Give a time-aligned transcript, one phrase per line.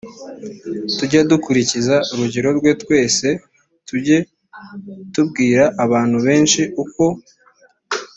[0.97, 3.27] tujye dukurikiza urugero rwe twese
[3.87, 4.17] tujye
[5.13, 7.03] tubwira abantu benshi uko